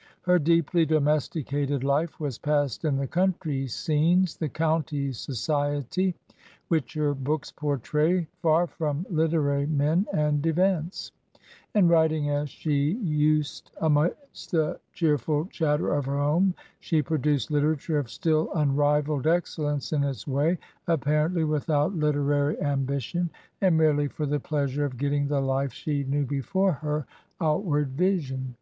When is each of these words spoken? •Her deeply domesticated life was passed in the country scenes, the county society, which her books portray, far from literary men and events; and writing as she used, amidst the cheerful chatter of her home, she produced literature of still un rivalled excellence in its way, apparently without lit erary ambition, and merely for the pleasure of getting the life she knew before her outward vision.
•Her 0.22 0.38
deeply 0.38 0.86
domesticated 0.86 1.84
life 1.84 2.18
was 2.18 2.38
passed 2.38 2.86
in 2.86 2.96
the 2.96 3.06
country 3.06 3.66
scenes, 3.66 4.34
the 4.34 4.48
county 4.48 5.12
society, 5.12 6.14
which 6.68 6.94
her 6.94 7.12
books 7.12 7.52
portray, 7.52 8.26
far 8.40 8.66
from 8.66 9.04
literary 9.10 9.66
men 9.66 10.06
and 10.14 10.46
events; 10.46 11.12
and 11.74 11.90
writing 11.90 12.30
as 12.30 12.48
she 12.48 12.92
used, 12.92 13.72
amidst 13.78 14.52
the 14.52 14.80
cheerful 14.94 15.44
chatter 15.48 15.92
of 15.92 16.06
her 16.06 16.16
home, 16.16 16.54
she 16.78 17.02
produced 17.02 17.50
literature 17.50 17.98
of 17.98 18.08
still 18.08 18.48
un 18.54 18.74
rivalled 18.74 19.26
excellence 19.26 19.92
in 19.92 20.02
its 20.02 20.26
way, 20.26 20.56
apparently 20.86 21.44
without 21.44 21.94
lit 21.94 22.14
erary 22.16 22.58
ambition, 22.62 23.28
and 23.60 23.76
merely 23.76 24.08
for 24.08 24.24
the 24.24 24.40
pleasure 24.40 24.86
of 24.86 24.96
getting 24.96 25.28
the 25.28 25.42
life 25.42 25.74
she 25.74 26.04
knew 26.04 26.24
before 26.24 26.72
her 26.72 27.06
outward 27.38 27.88
vision. 27.88 28.54